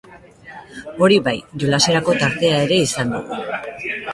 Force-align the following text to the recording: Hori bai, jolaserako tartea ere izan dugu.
Hori 1.07 1.19
bai, 1.27 1.35
jolaserako 1.65 2.15
tartea 2.25 2.59
ere 2.69 2.81
izan 2.89 3.15
dugu. 3.17 3.41